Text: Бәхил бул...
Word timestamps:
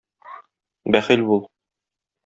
Бәхил 0.95 1.27
бул... 1.31 1.47